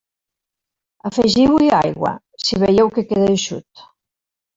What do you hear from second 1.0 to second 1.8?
Afegiu-hi